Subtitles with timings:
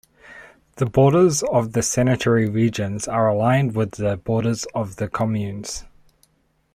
[0.77, 5.85] The borders of the sanitary regions are aligned with the borders of the communes.